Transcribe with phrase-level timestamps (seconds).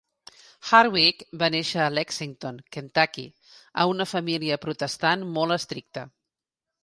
[0.67, 3.27] Hardwick va néixer a Lexington, Kentucky,
[3.83, 6.07] a una família protestant molt estricta.